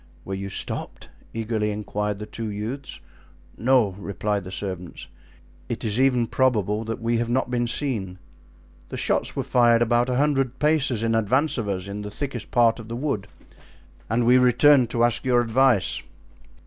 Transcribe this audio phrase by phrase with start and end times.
[0.25, 3.01] "Were you stopped?" eagerly inquired the two youths.
[3.55, 5.07] "No," replied the servants,
[5.69, 8.17] "it is even probable that we have not been seen;
[8.89, 12.49] the shots were fired about a hundred paces in advance of us, in the thickest
[12.49, 13.27] part of the wood,
[14.09, 16.01] and we returned to ask your advice."